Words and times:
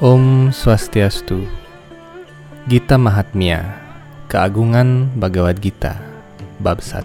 Om 0.00 0.48
Swastiastu. 0.48 1.44
Gita 2.64 2.96
Mahatmya. 2.96 3.76
Keagungan 4.32 5.12
Bhagavad 5.20 5.60
Gita. 5.60 6.00
Bab 6.56 6.80
1 6.80 7.04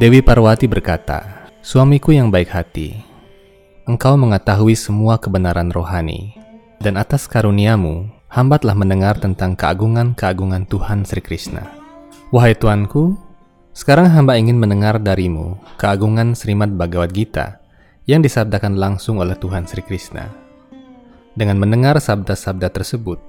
Dewi 0.00 0.24
Parwati 0.24 0.64
berkata, 0.64 1.48
Suamiku 1.60 2.16
yang 2.16 2.32
baik 2.32 2.48
hati, 2.48 2.96
engkau 3.84 4.16
mengetahui 4.16 4.72
semua 4.72 5.20
kebenaran 5.20 5.68
rohani, 5.68 6.32
dan 6.80 6.96
atas 6.96 7.28
karuniamu, 7.28 8.08
hamba 8.32 8.56
telah 8.56 8.72
mendengar 8.72 9.20
tentang 9.20 9.52
keagungan-keagungan 9.52 10.64
Tuhan 10.64 11.04
Sri 11.04 11.20
Krishna. 11.20 11.68
Wahai 12.32 12.56
Tuanku, 12.56 13.20
sekarang 13.76 14.08
hamba 14.08 14.40
ingin 14.40 14.56
mendengar 14.56 14.96
darimu 14.96 15.60
keagungan 15.76 16.32
Srimad 16.32 16.72
Bhagavad 16.72 17.12
Gita 17.12 17.60
yang 18.08 18.24
disabdakan 18.24 18.80
langsung 18.80 19.20
oleh 19.20 19.36
Tuhan 19.36 19.68
Sri 19.68 19.84
Krishna. 19.84 20.32
Dengan 21.36 21.60
mendengar 21.60 22.00
sabda-sabda 22.00 22.72
tersebut, 22.72 23.20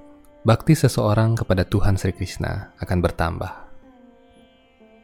bakti 0.47 0.79
seseorang 0.79 1.35
kepada 1.35 1.67
Tuhan 1.67 1.99
Sri 1.99 2.15
Krishna 2.15 2.71
akan 2.79 2.99
bertambah. 3.03 3.72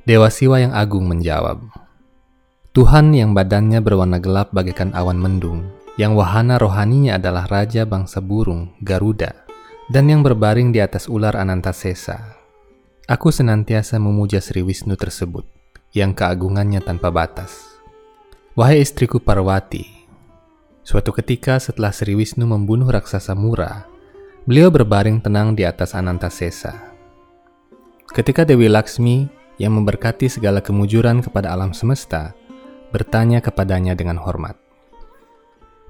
Dewa 0.09 0.25
Siwa 0.33 0.57
yang 0.57 0.73
agung 0.73 1.05
menjawab, 1.05 1.69
Tuhan 2.73 3.13
yang 3.13 3.37
badannya 3.37 3.77
berwarna 3.77 4.17
gelap 4.17 4.49
bagaikan 4.49 4.89
awan 4.97 5.21
mendung, 5.21 5.69
yang 6.01 6.17
wahana 6.17 6.57
rohaninya 6.57 7.21
adalah 7.21 7.45
Raja 7.45 7.85
bangsa 7.85 8.17
burung, 8.17 8.73
Garuda, 8.81 9.45
dan 9.93 10.09
yang 10.09 10.25
berbaring 10.25 10.73
di 10.73 10.81
atas 10.81 11.05
ular 11.05 11.37
Anantasesa. 11.37 12.41
Aku 13.05 13.29
senantiasa 13.29 14.01
memuja 14.01 14.41
Sri 14.41 14.65
Wisnu 14.65 14.97
tersebut, 14.97 15.45
yang 15.93 16.17
keagungannya 16.17 16.81
tanpa 16.81 17.13
batas. 17.13 17.77
Wahai 18.57 18.81
istriku 18.81 19.21
Parwati, 19.21 20.09
suatu 20.81 21.13
ketika 21.13 21.61
setelah 21.61 21.93
Sri 21.93 22.17
Wisnu 22.17 22.49
membunuh 22.49 22.89
raksasa 22.89 23.37
Mura, 23.37 23.85
beliau 24.49 24.73
berbaring 24.73 25.21
tenang 25.21 25.53
di 25.53 25.69
atas 25.69 25.93
Anantasesa. 25.93 26.97
Ketika 28.09 28.41
Dewi 28.41 28.73
Laksmi 28.73 29.37
yang 29.59 29.75
memberkati 29.75 30.31
segala 30.31 30.63
kemujuran 30.63 31.21
kepada 31.21 31.51
alam 31.51 31.75
semesta, 31.75 32.33
bertanya 32.89 33.43
kepadanya 33.43 33.93
dengan 33.93 34.17
hormat. 34.17 34.55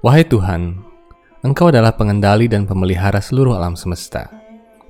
Wahai 0.04 0.26
Tuhan, 0.26 0.82
Engkau 1.40 1.72
adalah 1.72 1.96
pengendali 1.96 2.50
dan 2.50 2.68
pemelihara 2.68 3.22
seluruh 3.24 3.56
alam 3.56 3.72
semesta. 3.72 4.28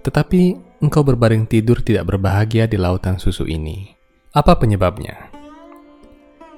Tetapi 0.02 0.58
Engkau 0.82 1.04
berbaring 1.04 1.46
tidur 1.46 1.78
tidak 1.84 2.10
berbahagia 2.10 2.66
di 2.66 2.80
lautan 2.80 3.20
susu 3.20 3.46
ini. 3.46 3.94
Apa 4.34 4.58
penyebabnya? 4.58 5.30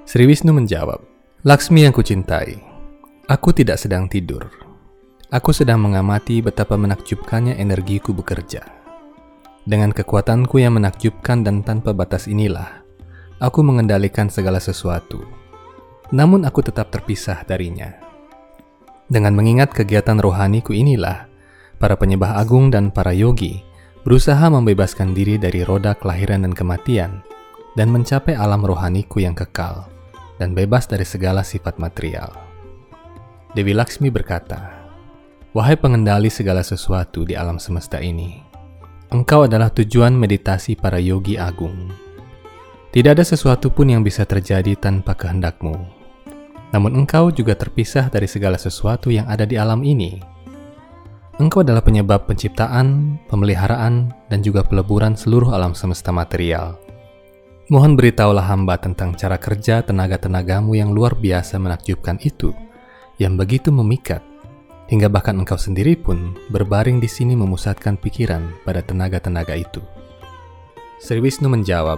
Sri 0.08 0.24
Wisnu 0.24 0.54
menjawab, 0.54 1.02
Laksmi 1.42 1.82
yang 1.82 1.90
kucintai, 1.90 2.54
aku 3.26 3.50
tidak 3.50 3.82
sedang 3.82 4.06
tidur. 4.06 4.46
Aku 5.32 5.50
sedang 5.50 5.80
mengamati 5.80 6.44
betapa 6.44 6.76
menakjubkannya 6.78 7.56
energiku 7.56 8.12
bekerja. 8.12 8.81
Dengan 9.62 9.94
kekuatanku 9.94 10.58
yang 10.58 10.74
menakjubkan 10.74 11.46
dan 11.46 11.62
tanpa 11.62 11.94
batas 11.94 12.26
inilah, 12.26 12.82
aku 13.38 13.62
mengendalikan 13.62 14.26
segala 14.26 14.58
sesuatu. 14.58 15.22
Namun 16.10 16.42
aku 16.42 16.66
tetap 16.66 16.90
terpisah 16.90 17.46
darinya. 17.46 17.94
Dengan 19.06 19.38
mengingat 19.38 19.70
kegiatan 19.70 20.18
rohaniku 20.18 20.74
inilah, 20.74 21.30
para 21.78 21.94
penyembah 21.94 22.42
agung 22.42 22.74
dan 22.74 22.90
para 22.90 23.14
yogi 23.14 23.62
berusaha 24.02 24.50
membebaskan 24.50 25.14
diri 25.14 25.38
dari 25.38 25.62
roda 25.62 25.94
kelahiran 25.94 26.42
dan 26.42 26.54
kematian 26.58 27.22
dan 27.78 27.94
mencapai 27.94 28.34
alam 28.34 28.66
rohaniku 28.66 29.22
yang 29.22 29.38
kekal 29.38 29.86
dan 30.42 30.58
bebas 30.58 30.90
dari 30.90 31.06
segala 31.06 31.46
sifat 31.46 31.78
material. 31.78 32.34
Dewi 33.54 33.78
Laksmi 33.78 34.10
berkata, 34.10 34.82
Wahai 35.54 35.78
pengendali 35.78 36.32
segala 36.32 36.64
sesuatu 36.64 37.28
di 37.28 37.36
alam 37.36 37.60
semesta 37.60 38.00
ini, 38.00 38.40
Engkau 39.12 39.44
adalah 39.44 39.68
tujuan 39.68 40.16
meditasi 40.16 40.72
para 40.72 40.96
yogi 40.96 41.36
agung. 41.36 41.92
Tidak 42.96 43.12
ada 43.12 43.20
sesuatu 43.20 43.68
pun 43.68 43.92
yang 43.92 44.00
bisa 44.00 44.24
terjadi 44.24 44.72
tanpa 44.72 45.12
kehendakmu. 45.12 45.76
Namun 46.72 47.04
engkau 47.04 47.28
juga 47.28 47.52
terpisah 47.52 48.08
dari 48.08 48.24
segala 48.24 48.56
sesuatu 48.56 49.12
yang 49.12 49.28
ada 49.28 49.44
di 49.44 49.60
alam 49.60 49.84
ini. 49.84 50.16
Engkau 51.36 51.60
adalah 51.60 51.84
penyebab 51.84 52.24
penciptaan, 52.24 53.20
pemeliharaan, 53.28 54.16
dan 54.32 54.40
juga 54.40 54.64
peleburan 54.64 55.12
seluruh 55.12 55.52
alam 55.52 55.76
semesta 55.76 56.08
material. 56.08 56.80
Mohon 57.68 58.00
beritahulah 58.00 58.48
hamba 58.48 58.80
tentang 58.80 59.12
cara 59.12 59.36
kerja 59.36 59.84
tenaga-tenagamu 59.84 60.72
yang 60.72 60.88
luar 60.88 61.20
biasa 61.20 61.60
menakjubkan 61.60 62.16
itu, 62.24 62.56
yang 63.20 63.36
begitu 63.36 63.68
memikat, 63.68 64.24
hingga 64.92 65.08
bahkan 65.08 65.40
engkau 65.40 65.56
sendiri 65.56 65.96
pun 65.96 66.36
berbaring 66.52 67.00
di 67.00 67.08
sini 67.08 67.32
memusatkan 67.32 67.96
pikiran 67.96 68.44
pada 68.60 68.84
tenaga-tenaga 68.84 69.56
itu. 69.56 69.80
Sri 71.00 71.16
Wisnu 71.16 71.48
menjawab, 71.48 71.96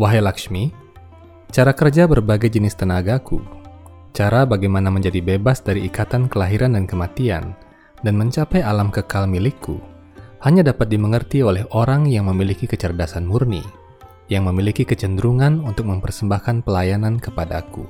Wahai 0.00 0.24
Lakshmi, 0.24 0.72
cara 1.52 1.76
kerja 1.76 2.08
berbagai 2.08 2.48
jenis 2.48 2.72
tenagaku, 2.72 3.44
cara 4.16 4.48
bagaimana 4.48 4.88
menjadi 4.88 5.20
bebas 5.20 5.60
dari 5.60 5.84
ikatan 5.84 6.32
kelahiran 6.32 6.72
dan 6.72 6.88
kematian, 6.88 7.52
dan 8.00 8.16
mencapai 8.16 8.64
alam 8.64 8.88
kekal 8.88 9.28
milikku, 9.28 9.76
hanya 10.40 10.64
dapat 10.64 10.88
dimengerti 10.88 11.44
oleh 11.44 11.68
orang 11.76 12.08
yang 12.08 12.32
memiliki 12.32 12.64
kecerdasan 12.64 13.28
murni, 13.28 13.60
yang 14.32 14.48
memiliki 14.48 14.88
kecenderungan 14.88 15.60
untuk 15.60 15.84
mempersembahkan 15.92 16.64
pelayanan 16.64 17.20
kepadaku. 17.20 17.84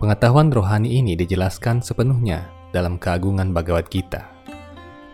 Pengetahuan 0.00 0.48
rohani 0.48 0.96
ini 0.96 1.12
dijelaskan 1.12 1.84
sepenuhnya 1.84 2.55
dalam 2.70 2.96
keagungan 2.96 3.50
Bhagavad 3.50 3.86
Gita. 3.90 4.26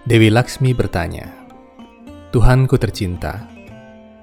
Dewi 0.05 0.29
Laksmi 0.29 0.75
bertanya, 0.75 1.31
Tuhanku 2.33 2.75
tercinta, 2.81 3.47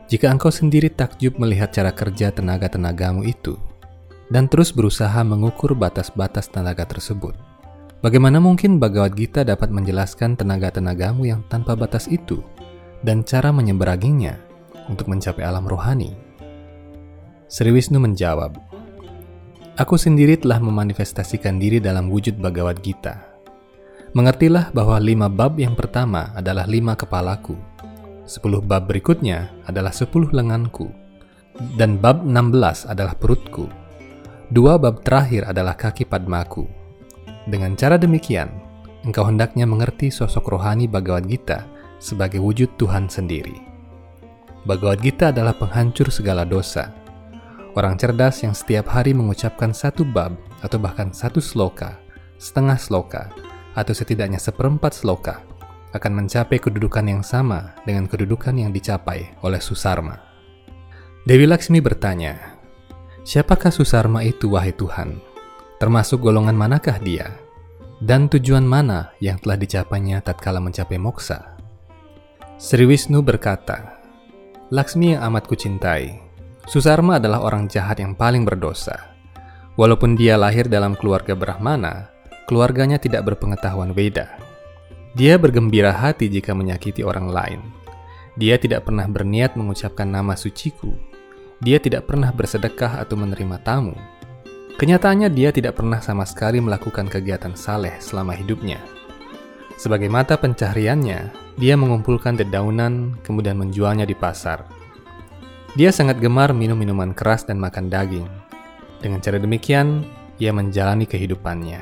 jika 0.09 0.33
engkau 0.33 0.49
sendiri 0.49 0.89
takjub 0.89 1.37
melihat 1.37 1.69
cara 1.69 1.93
kerja 1.93 2.33
tenaga-tenagamu 2.33 3.21
itu, 3.23 3.55
dan 4.29 4.49
terus 4.49 4.73
berusaha 4.73 5.21
mengukur 5.21 5.77
batas-batas 5.77 6.49
tenaga 6.49 6.83
tersebut, 6.83 7.37
bagaimana 8.01 8.41
mungkin 8.41 8.81
Bhagavad 8.81 9.13
Gita 9.13 9.41
dapat 9.45 9.69
menjelaskan 9.69 10.35
tenaga-tenagamu 10.35 11.29
yang 11.29 11.41
tanpa 11.47 11.77
batas 11.77 12.09
itu, 12.09 12.41
dan 13.05 13.23
cara 13.23 13.53
menyeberanginya 13.53 14.35
untuk 14.89 15.07
mencapai 15.07 15.45
alam 15.45 15.63
rohani? 15.63 16.17
Sri 17.49 17.73
Wisnu 17.73 17.97
menjawab, 17.97 18.68
Aku 19.79 19.95
sendiri 19.95 20.35
telah 20.35 20.59
memanifestasikan 20.59 21.55
diri 21.55 21.79
dalam 21.79 22.11
wujud 22.11 22.35
Bhagavad 22.35 22.83
Gita 22.83 23.15
Mengertilah 24.11 24.75
bahwa 24.75 24.99
lima 24.99 25.31
bab 25.31 25.55
yang 25.55 25.71
pertama 25.71 26.35
adalah 26.35 26.67
lima 26.67 26.99
kepalaku, 26.99 27.55
sepuluh 28.27 28.59
bab 28.59 28.91
berikutnya 28.91 29.47
adalah 29.71 29.95
sepuluh 29.95 30.27
lenganku, 30.35 30.91
dan 31.79 31.95
bab 31.95 32.27
enam 32.27 32.51
belas 32.51 32.83
adalah 32.91 33.15
perutku. 33.15 33.71
Dua 34.51 34.75
bab 34.75 34.99
terakhir 34.99 35.47
adalah 35.47 35.79
kaki 35.79 36.03
padmaku. 36.03 36.67
Dengan 37.47 37.79
cara 37.79 37.95
demikian, 37.95 38.51
engkau 39.07 39.23
hendaknya 39.31 39.63
mengerti 39.63 40.11
sosok 40.11 40.59
rohani 40.59 40.91
Bhagavad 40.91 41.23
Gita 41.23 41.63
sebagai 42.03 42.43
wujud 42.43 42.75
Tuhan 42.75 43.07
sendiri. 43.07 43.55
Bhagavad 44.67 44.99
Gita 44.99 45.31
adalah 45.31 45.55
penghancur 45.55 46.11
segala 46.11 46.43
dosa. 46.43 46.98
Orang 47.77 48.01
cerdas 48.01 48.41
yang 48.41 48.57
setiap 48.57 48.89
hari 48.89 49.13
mengucapkan 49.13 49.69
satu 49.69 50.01
bab 50.01 50.33
atau 50.65 50.81
bahkan 50.81 51.13
satu 51.13 51.37
sloka, 51.37 52.01
setengah 52.41 52.81
sloka, 52.81 53.29
atau 53.77 53.93
setidaknya 53.93 54.41
seperempat 54.41 54.97
sloka 54.97 55.45
akan 55.93 56.25
mencapai 56.25 56.57
kedudukan 56.57 57.05
yang 57.05 57.21
sama 57.21 57.77
dengan 57.85 58.09
kedudukan 58.09 58.57
yang 58.57 58.73
dicapai 58.73 59.37
oleh 59.45 59.61
Susarma. 59.61 60.17
Dewi 61.25 61.45
Laksmi 61.45 61.77
bertanya, 61.77 62.57
Siapakah 63.21 63.69
Susarma 63.69 64.25
itu, 64.25 64.57
wahai 64.57 64.73
Tuhan? 64.73 65.21
Termasuk 65.77 66.25
golongan 66.25 66.57
manakah 66.57 66.97
dia? 66.97 67.37
Dan 68.01 68.31
tujuan 68.31 68.65
mana 68.65 69.13
yang 69.21 69.37
telah 69.37 69.59
dicapainya 69.59 70.25
tatkala 70.25 70.57
mencapai 70.57 70.97
moksa? 70.97 71.57
Sri 72.57 72.89
Wisnu 72.89 73.21
berkata, 73.21 74.01
Laksmi 74.73 75.17
yang 75.17 75.25
amat 75.29 75.45
kucintai, 75.49 76.28
Susarma 76.69 77.17
adalah 77.17 77.41
orang 77.41 77.65
jahat 77.65 77.97
yang 77.97 78.13
paling 78.13 78.45
berdosa. 78.45 79.17
Walaupun 79.73 80.13
dia 80.13 80.37
lahir 80.37 80.69
dalam 80.69 80.93
keluarga 80.93 81.33
Brahmana, 81.33 82.13
keluarganya 82.45 83.01
tidak 83.01 83.25
berpengetahuan 83.25 83.89
Weda. 83.97 84.37
Dia 85.17 85.41
bergembira 85.41 85.89
hati 85.89 86.29
jika 86.29 86.53
menyakiti 86.53 87.01
orang 87.01 87.33
lain. 87.33 87.61
Dia 88.37 88.61
tidak 88.61 88.85
pernah 88.85 89.09
berniat 89.09 89.57
mengucapkan 89.57 90.05
nama 90.05 90.37
suciku. 90.37 90.93
Dia 91.57 91.81
tidak 91.81 92.05
pernah 92.05 92.29
bersedekah 92.29 93.01
atau 93.01 93.17
menerima 93.17 93.57
tamu. 93.65 93.97
Kenyataannya 94.77 95.33
dia 95.33 95.49
tidak 95.49 95.73
pernah 95.81 95.97
sama 96.05 96.21
sekali 96.29 96.61
melakukan 96.61 97.09
kegiatan 97.09 97.57
saleh 97.57 97.97
selama 97.97 98.37
hidupnya. 98.37 98.77
Sebagai 99.73 100.05
mata 100.05 100.37
pencahariannya, 100.37 101.33
dia 101.57 101.73
mengumpulkan 101.73 102.37
dedaunan 102.37 103.17
kemudian 103.25 103.57
menjualnya 103.57 104.05
di 104.05 104.13
pasar. 104.13 104.78
Dia 105.77 105.93
sangat 105.93 106.17
gemar 106.17 106.49
minum 106.49 106.73
minuman 106.73 107.13
keras 107.13 107.45
dan 107.45 107.61
makan 107.61 107.93
daging. 107.93 108.25
Dengan 108.97 109.21
cara 109.21 109.37
demikian, 109.37 110.01
ia 110.41 110.49
menjalani 110.49 111.05
kehidupannya. 111.05 111.77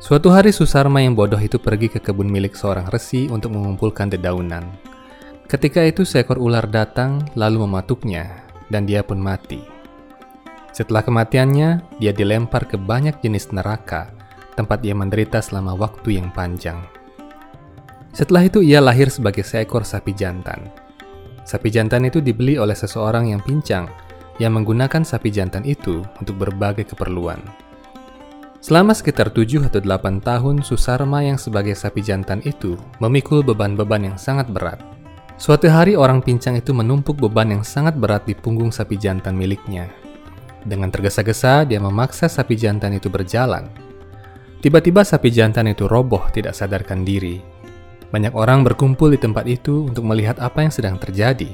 Suatu 0.00 0.32
hari 0.32 0.50
Susarma 0.56 1.04
yang 1.04 1.12
bodoh 1.12 1.38
itu 1.38 1.60
pergi 1.60 1.92
ke 1.92 2.00
kebun 2.00 2.26
milik 2.26 2.56
seorang 2.56 2.88
resi 2.88 3.28
untuk 3.28 3.52
mengumpulkan 3.52 4.10
dedaunan. 4.10 4.64
Ketika 5.46 5.84
itu 5.84 6.02
seekor 6.02 6.40
ular 6.40 6.64
datang 6.64 7.28
lalu 7.36 7.68
mematuknya 7.68 8.48
dan 8.72 8.88
dia 8.88 9.04
pun 9.04 9.20
mati. 9.20 9.60
Setelah 10.72 11.04
kematiannya, 11.04 12.00
dia 12.00 12.12
dilempar 12.16 12.64
ke 12.64 12.80
banyak 12.80 13.20
jenis 13.20 13.52
neraka, 13.52 14.08
tempat 14.56 14.80
ia 14.80 14.96
menderita 14.96 15.44
selama 15.44 15.76
waktu 15.76 16.16
yang 16.16 16.32
panjang. 16.32 16.80
Setelah 18.16 18.48
itu 18.48 18.64
ia 18.64 18.80
lahir 18.80 19.12
sebagai 19.12 19.44
seekor 19.44 19.84
sapi 19.84 20.16
jantan. 20.16 20.72
Sapi 21.42 21.68
jantan 21.68 22.06
itu 22.06 22.22
dibeli 22.22 22.58
oleh 22.58 22.74
seseorang 22.74 23.30
yang 23.34 23.42
pincang, 23.42 23.90
yang 24.38 24.54
menggunakan 24.54 25.02
sapi 25.02 25.28
jantan 25.28 25.66
itu 25.66 26.00
untuk 26.22 26.38
berbagai 26.38 26.94
keperluan. 26.94 27.42
Selama 28.62 28.94
sekitar 28.94 29.34
7 29.34 29.66
atau 29.66 29.82
8 29.82 30.22
tahun, 30.22 30.62
Susarma 30.62 31.26
yang 31.26 31.34
sebagai 31.34 31.74
sapi 31.74 31.98
jantan 31.98 32.38
itu 32.46 32.78
memikul 33.02 33.42
beban-beban 33.42 34.14
yang 34.14 34.16
sangat 34.16 34.46
berat. 34.54 34.78
Suatu 35.34 35.66
hari 35.66 35.98
orang 35.98 36.22
pincang 36.22 36.54
itu 36.54 36.70
menumpuk 36.70 37.18
beban 37.18 37.50
yang 37.50 37.66
sangat 37.66 37.98
berat 37.98 38.22
di 38.22 38.38
punggung 38.38 38.70
sapi 38.70 38.94
jantan 38.94 39.34
miliknya. 39.34 39.90
Dengan 40.62 40.94
tergesa-gesa, 40.94 41.66
dia 41.66 41.82
memaksa 41.82 42.30
sapi 42.30 42.54
jantan 42.54 42.94
itu 42.94 43.10
berjalan. 43.10 43.66
Tiba-tiba 44.62 45.02
sapi 45.02 45.34
jantan 45.34 45.74
itu 45.74 45.90
roboh 45.90 46.22
tidak 46.30 46.54
sadarkan 46.54 47.02
diri. 47.02 47.51
Banyak 48.12 48.36
orang 48.36 48.60
berkumpul 48.60 49.16
di 49.16 49.18
tempat 49.18 49.48
itu 49.48 49.88
untuk 49.88 50.04
melihat 50.04 50.36
apa 50.36 50.60
yang 50.60 50.68
sedang 50.68 51.00
terjadi 51.00 51.48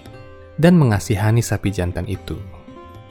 dan 0.59 0.75
mengasihani 0.75 1.39
sapi 1.39 1.71
jantan 1.71 2.03
itu. 2.11 2.35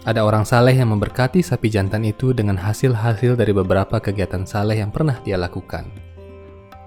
Ada 0.03 0.23
orang 0.23 0.44
saleh 0.44 0.75
yang 0.75 0.91
memberkati 0.91 1.39
sapi 1.39 1.71
jantan 1.71 2.03
itu 2.03 2.35
dengan 2.35 2.59
hasil-hasil 2.59 3.39
dari 3.39 3.55
beberapa 3.55 4.03
kegiatan 4.03 4.44
saleh 4.44 4.83
yang 4.83 4.91
pernah 4.91 5.19
dia 5.23 5.39
lakukan. 5.39 5.88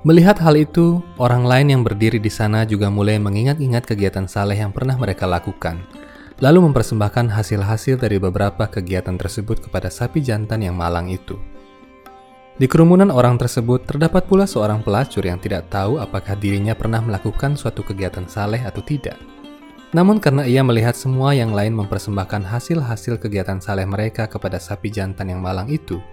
Melihat 0.04 0.40
hal 0.40 0.56
itu, 0.56 1.04
orang 1.20 1.44
lain 1.44 1.76
yang 1.76 1.82
berdiri 1.84 2.16
di 2.16 2.32
sana 2.32 2.64
juga 2.64 2.88
mulai 2.88 3.20
mengingat-ingat 3.20 3.84
kegiatan 3.84 4.24
saleh 4.24 4.56
yang 4.56 4.72
pernah 4.72 4.96
mereka 4.96 5.28
lakukan, 5.28 5.84
lalu 6.40 6.64
mempersembahkan 6.72 7.28
hasil-hasil 7.28 8.00
dari 8.00 8.16
beberapa 8.16 8.64
kegiatan 8.64 9.20
tersebut 9.20 9.68
kepada 9.68 9.92
sapi 9.92 10.24
jantan 10.24 10.64
yang 10.64 10.72
malang 10.72 11.12
itu. 11.12 11.36
Di 12.60 12.68
kerumunan 12.68 13.08
orang 13.08 13.40
tersebut 13.40 13.88
terdapat 13.88 14.28
pula 14.28 14.44
seorang 14.44 14.84
pelacur 14.84 15.24
yang 15.24 15.40
tidak 15.40 15.72
tahu 15.72 15.96
apakah 15.96 16.36
dirinya 16.36 16.76
pernah 16.76 17.00
melakukan 17.00 17.56
suatu 17.56 17.80
kegiatan 17.80 18.28
saleh 18.28 18.60
atau 18.60 18.84
tidak. 18.84 19.16
Namun 19.96 20.20
karena 20.20 20.44
ia 20.44 20.60
melihat 20.60 20.92
semua 20.92 21.32
yang 21.32 21.56
lain 21.56 21.72
mempersembahkan 21.72 22.44
hasil-hasil 22.44 23.16
kegiatan 23.16 23.64
saleh 23.64 23.88
mereka 23.88 24.28
kepada 24.28 24.60
sapi 24.60 24.92
jantan 24.92 25.32
yang 25.32 25.40
malang 25.40 25.72
itu, 25.72 26.04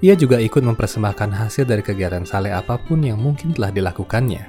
ia 0.00 0.16
juga 0.16 0.40
ikut 0.40 0.64
mempersembahkan 0.64 1.36
hasil 1.36 1.68
dari 1.68 1.84
kegiatan 1.84 2.24
saleh 2.24 2.56
apa 2.56 2.80
pun 2.80 3.04
yang 3.04 3.20
mungkin 3.20 3.52
telah 3.52 3.68
dilakukannya. 3.68 4.40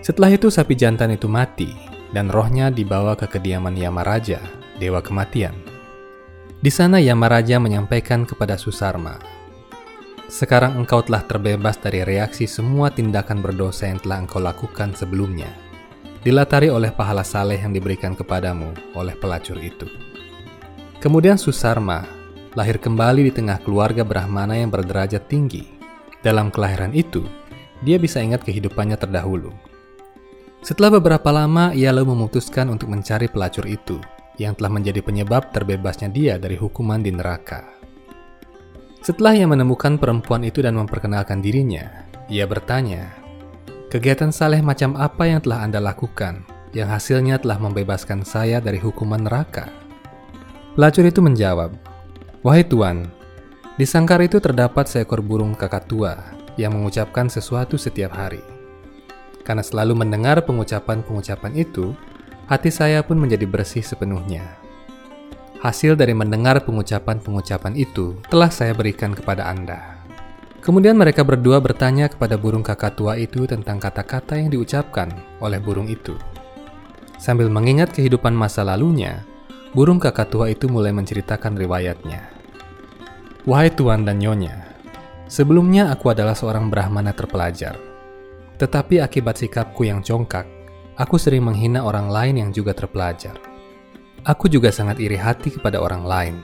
Setelah 0.00 0.32
itu 0.32 0.48
sapi 0.48 0.72
jantan 0.72 1.12
itu 1.12 1.28
mati, 1.28 1.68
dan 2.16 2.32
rohnya 2.32 2.72
dibawa 2.72 3.12
ke 3.12 3.28
kediaman 3.28 3.76
Yamaraja, 3.76 4.40
dewa 4.80 5.04
kematian. 5.04 5.52
Di 6.64 6.72
sana 6.72 6.96
Yamaraja 6.96 7.60
menyampaikan 7.60 8.24
kepada 8.24 8.56
Susarma, 8.56 9.20
Sekarang 10.34 10.74
engkau 10.82 10.98
telah 10.98 11.22
terbebas 11.22 11.78
dari 11.78 12.02
reaksi 12.02 12.50
semua 12.50 12.90
tindakan 12.90 13.38
berdosa 13.38 13.86
yang 13.86 14.02
telah 14.02 14.26
engkau 14.26 14.42
lakukan 14.42 14.90
sebelumnya, 14.90 15.46
dilatari 16.26 16.74
oleh 16.74 16.90
pahala 16.90 17.22
saleh 17.22 17.54
yang 17.54 17.70
diberikan 17.70 18.18
kepadamu 18.18 18.74
oleh 18.98 19.14
pelacur 19.14 19.62
itu. 19.62 19.86
Kemudian 20.98 21.38
Susarma 21.38 22.02
lahir 22.58 22.82
kembali 22.82 23.30
di 23.30 23.32
tengah 23.34 23.62
keluarga 23.62 24.02
Brahmana 24.02 24.58
yang 24.58 24.74
berderajat 24.74 25.22
tinggi. 25.30 25.70
Dalam 26.18 26.50
kelahiran 26.50 26.90
itu, 26.98 27.22
dia 27.86 27.94
bisa 28.02 28.18
ingat 28.18 28.42
kehidupannya 28.42 28.98
terdahulu. 28.98 29.54
Setelah 30.66 30.98
beberapa 30.98 31.30
lama, 31.30 31.70
ia 31.78 31.94
lalu 31.94 32.10
memutuskan 32.10 32.74
untuk 32.74 32.90
mencari 32.90 33.30
pelacur 33.30 33.70
itu, 33.70 34.02
yang 34.42 34.58
telah 34.58 34.82
menjadi 34.82 34.98
penyebab 34.98 35.54
terbebasnya 35.54 36.10
dia 36.10 36.42
dari 36.42 36.58
hukuman 36.58 36.98
di 36.98 37.14
neraka. 37.14 37.73
Setelah 39.04 39.36
ia 39.36 39.44
menemukan 39.44 40.00
perempuan 40.00 40.48
itu 40.48 40.64
dan 40.64 40.80
memperkenalkan 40.80 41.44
dirinya, 41.44 42.08
ia 42.32 42.48
bertanya, 42.48 43.12
"Kegiatan 43.92 44.32
saleh 44.32 44.64
macam 44.64 44.96
apa 44.96 45.28
yang 45.28 45.44
telah 45.44 45.60
Anda 45.60 45.76
lakukan, 45.76 46.40
yang 46.72 46.88
hasilnya 46.88 47.36
telah 47.36 47.60
membebaskan 47.60 48.24
saya 48.24 48.64
dari 48.64 48.80
hukuman 48.80 49.28
neraka?" 49.28 49.68
Pelacur 50.72 51.04
itu 51.04 51.20
menjawab, 51.20 51.76
Wahai 52.40 52.64
Tuan, 52.64 53.12
di 53.76 53.84
sangkar 53.84 54.24
itu 54.24 54.40
terdapat 54.40 54.88
seekor 54.88 55.20
burung 55.20 55.52
kakatua 55.52 56.24
yang 56.56 56.72
mengucapkan 56.72 57.28
sesuatu 57.28 57.76
setiap 57.76 58.16
hari. 58.16 58.40
Karena 59.44 59.60
selalu 59.60 60.00
mendengar 60.00 60.40
pengucapan-pengucapan 60.48 61.52
itu, 61.60 61.92
hati 62.48 62.72
saya 62.72 63.04
pun 63.04 63.20
menjadi 63.20 63.44
bersih 63.44 63.84
sepenuhnya. 63.84 64.63
Hasil 65.64 65.96
dari 65.96 66.12
mendengar 66.12 66.60
pengucapan-pengucapan 66.68 67.72
itu 67.72 68.20
telah 68.28 68.52
saya 68.52 68.76
berikan 68.76 69.16
kepada 69.16 69.48
Anda. 69.48 69.96
Kemudian 70.60 70.92
mereka 70.92 71.24
berdua 71.24 71.56
bertanya 71.56 72.12
kepada 72.12 72.36
burung 72.36 72.60
kakatua 72.60 73.16
itu 73.16 73.48
tentang 73.48 73.80
kata-kata 73.80 74.36
yang 74.36 74.52
diucapkan 74.52 75.08
oleh 75.40 75.56
burung 75.56 75.88
itu. 75.88 76.20
Sambil 77.16 77.48
mengingat 77.48 77.96
kehidupan 77.96 78.36
masa 78.36 78.60
lalunya, 78.60 79.24
burung 79.72 79.96
kakatua 79.96 80.52
itu 80.52 80.68
mulai 80.68 80.92
menceritakan 80.92 81.56
riwayatnya. 81.56 82.28
Wahai 83.48 83.72
Tuan 83.72 84.04
dan 84.04 84.20
Nyonya, 84.20 84.68
sebelumnya 85.32 85.88
aku 85.88 86.12
adalah 86.12 86.36
seorang 86.36 86.68
Brahmana 86.68 87.16
terpelajar. 87.16 87.80
Tetapi 88.60 89.00
akibat 89.00 89.40
sikapku 89.40 89.88
yang 89.88 90.04
congkak, 90.04 90.44
aku 91.00 91.16
sering 91.16 91.48
menghina 91.48 91.80
orang 91.88 92.12
lain 92.12 92.36
yang 92.36 92.50
juga 92.52 92.76
terpelajar. 92.76 93.53
Aku 94.24 94.48
juga 94.48 94.72
sangat 94.72 95.04
iri 95.04 95.20
hati 95.20 95.52
kepada 95.52 95.84
orang 95.84 96.08
lain. 96.08 96.36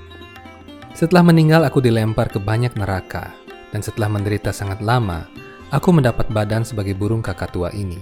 Setelah 0.92 1.24
meninggal, 1.24 1.64
aku 1.64 1.80
dilempar 1.80 2.28
ke 2.28 2.36
banyak 2.36 2.76
neraka, 2.76 3.32
dan 3.72 3.80
setelah 3.80 4.12
menderita 4.12 4.52
sangat 4.52 4.84
lama, 4.84 5.24
aku 5.72 5.88
mendapat 5.88 6.28
badan 6.28 6.60
sebagai 6.60 6.92
burung 6.92 7.24
kakatua 7.24 7.72
ini. 7.72 7.96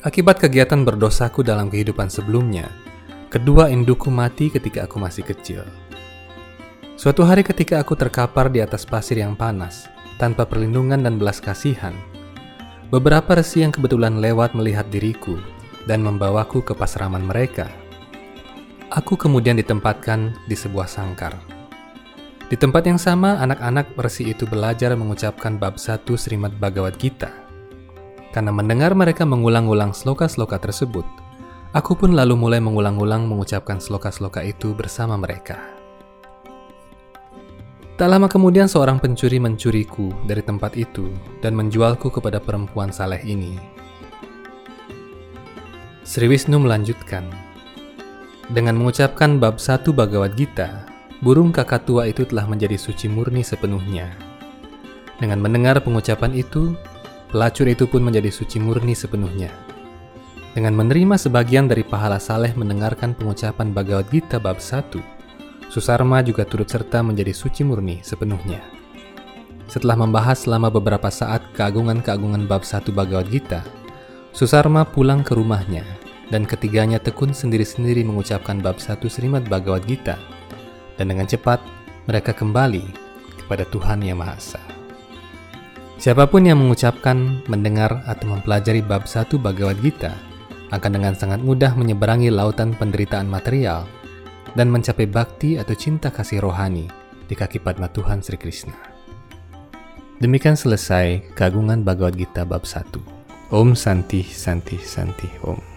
Akibat 0.00 0.40
kegiatan 0.40 0.80
berdosaku 0.80 1.44
dalam 1.44 1.68
kehidupan 1.68 2.08
sebelumnya, 2.08 2.72
kedua 3.28 3.68
indukku 3.68 4.08
mati 4.08 4.48
ketika 4.48 4.88
aku 4.88 4.96
masih 4.96 5.28
kecil. 5.28 5.60
Suatu 6.96 7.20
hari 7.28 7.44
ketika 7.44 7.84
aku 7.84 8.00
terkapar 8.00 8.48
di 8.48 8.64
atas 8.64 8.88
pasir 8.88 9.20
yang 9.20 9.36
panas, 9.36 9.92
tanpa 10.16 10.48
perlindungan 10.48 11.04
dan 11.04 11.20
belas 11.20 11.44
kasihan, 11.44 11.92
beberapa 12.88 13.36
resi 13.36 13.60
yang 13.60 13.76
kebetulan 13.76 14.24
lewat 14.24 14.56
melihat 14.56 14.88
diriku 14.88 15.36
dan 15.84 16.00
membawaku 16.00 16.64
ke 16.64 16.72
pasraman 16.72 17.28
mereka. 17.28 17.68
Aku 18.86 19.18
kemudian 19.18 19.58
ditempatkan 19.58 20.38
di 20.46 20.54
sebuah 20.54 20.86
sangkar. 20.86 21.34
Di 22.46 22.54
tempat 22.54 22.86
yang 22.86 23.02
sama, 23.02 23.34
anak-anak 23.42 23.98
resi 23.98 24.30
itu 24.30 24.46
belajar 24.46 24.94
mengucapkan 24.94 25.58
bab 25.58 25.74
satu 25.74 26.14
Srimad 26.14 26.54
Bhagavad 26.62 26.94
Gita. 26.94 27.34
Karena 28.30 28.54
mendengar 28.54 28.94
mereka 28.94 29.26
mengulang-ulang 29.26 29.90
sloka-sloka 29.90 30.62
tersebut, 30.62 31.02
aku 31.74 31.98
pun 31.98 32.14
lalu 32.14 32.38
mulai 32.38 32.62
mengulang-ulang 32.62 33.26
mengucapkan 33.26 33.82
sloka-sloka 33.82 34.46
itu 34.46 34.70
bersama 34.70 35.18
mereka. 35.18 35.58
Tak 37.98 38.06
lama 38.06 38.30
kemudian 38.30 38.70
seorang 38.70 39.02
pencuri 39.02 39.42
mencuriku 39.42 40.14
dari 40.30 40.46
tempat 40.46 40.78
itu 40.78 41.10
dan 41.42 41.58
menjualku 41.58 42.06
kepada 42.06 42.38
perempuan 42.38 42.94
saleh 42.94 43.18
ini. 43.26 43.58
Sri 46.06 46.30
Wisnu 46.30 46.62
melanjutkan, 46.62 47.45
dengan 48.46 48.78
mengucapkan 48.78 49.42
bab 49.42 49.58
satu 49.58 49.90
Bhagavad 49.90 50.38
Gita, 50.38 50.86
burung 51.18 51.50
kakak 51.50 51.82
tua 51.82 52.06
itu 52.06 52.22
telah 52.22 52.46
menjadi 52.46 52.78
suci 52.78 53.10
murni 53.10 53.42
sepenuhnya. 53.42 54.14
Dengan 55.18 55.42
mendengar 55.42 55.82
pengucapan 55.82 56.30
itu, 56.30 56.78
pelacur 57.34 57.66
itu 57.66 57.90
pun 57.90 58.06
menjadi 58.06 58.30
suci 58.30 58.62
murni 58.62 58.94
sepenuhnya. 58.94 59.50
Dengan 60.54 60.78
menerima 60.78 61.18
sebagian 61.18 61.66
dari 61.66 61.82
pahala 61.82 62.22
saleh 62.22 62.54
mendengarkan 62.54 63.18
pengucapan 63.18 63.74
Bhagavad 63.74 64.06
Gita 64.14 64.38
bab 64.38 64.62
satu, 64.62 65.02
Susarma 65.66 66.22
juga 66.22 66.46
turut 66.46 66.70
serta 66.70 67.02
menjadi 67.02 67.34
suci 67.34 67.66
murni 67.66 67.98
sepenuhnya. 68.06 68.62
setelah 69.66 69.98
membahas 69.98 70.46
selama 70.46 70.70
beberapa 70.70 71.10
saat 71.10 71.42
keagungan-keagungan 71.58 72.46
bab 72.46 72.62
satu 72.62 72.94
Bhagavad 72.94 73.26
Gita, 73.26 73.66
Susarma 74.30 74.86
pulang 74.86 75.26
ke 75.26 75.34
rumahnya 75.34 76.05
dan 76.30 76.42
ketiganya 76.42 76.98
tekun 76.98 77.30
sendiri-sendiri 77.30 78.02
mengucapkan 78.02 78.58
bab 78.58 78.82
satu 78.82 79.06
Srimad 79.06 79.46
Bhagavad 79.46 79.86
Gita 79.86 80.18
dan 80.98 81.12
dengan 81.12 81.28
cepat 81.28 81.62
mereka 82.10 82.34
kembali 82.34 82.82
kepada 83.44 83.62
Tuhan 83.70 84.02
Yang 84.02 84.18
Maha 84.18 84.34
Esa. 84.34 84.62
Siapa 85.96 86.28
pun 86.28 86.44
yang 86.44 86.60
mengucapkan, 86.60 87.40
mendengar, 87.48 88.04
atau 88.04 88.28
mempelajari 88.28 88.84
bab 88.84 89.08
satu 89.08 89.40
Bhagavad 89.40 89.80
Gita 89.80 90.12
akan 90.74 90.98
dengan 90.98 91.14
sangat 91.14 91.40
mudah 91.40 91.72
menyeberangi 91.78 92.28
lautan 92.28 92.74
penderitaan 92.74 93.30
material 93.30 93.86
dan 94.58 94.68
mencapai 94.68 95.06
bakti 95.06 95.56
atau 95.56 95.72
cinta 95.72 96.10
kasih 96.10 96.42
rohani 96.42 96.90
di 97.26 97.34
kaki 97.38 97.62
Padma 97.62 97.86
Tuhan 97.88 98.20
Sri 98.20 98.36
Krishna. 98.36 98.76
Demikian 100.16 100.56
selesai 100.56 101.32
keagungan 101.36 101.84
Bhagavad 101.84 102.16
Gita 102.16 102.42
bab 102.48 102.64
1. 102.64 103.52
Om 103.52 103.78
Santi 103.78 104.24
Santi 104.26 104.80
Santi 104.80 105.28
Om. 105.44 105.75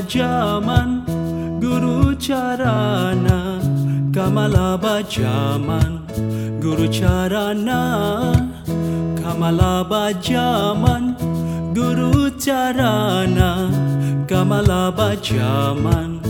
Bajaman 0.00 1.04
Guru 1.60 2.14
Charana 2.16 3.60
Kamala 4.14 4.78
Bajaman. 4.80 6.00
Guru 6.60 6.88
Charana 6.88 8.32
Kamala 9.20 9.84
Bajaman. 9.84 11.04
Guru 11.74 12.30
Charana 12.30 13.68
Kamala 14.26 14.90
Bajaman 14.90 16.29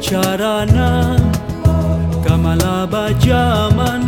carana 0.00 1.16
Kamala 2.24 2.86
bajaman 2.86 4.07